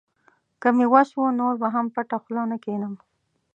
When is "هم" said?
1.75-1.85